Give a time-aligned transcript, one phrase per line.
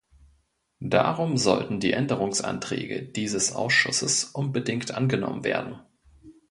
[0.83, 5.77] Darum sollten die Änderungsanträge dieses Ausschusses unbedingt angenommen werden.